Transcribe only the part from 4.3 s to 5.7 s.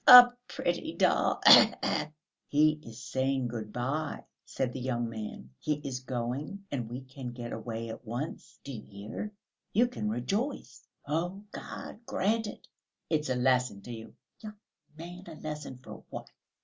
said the young man;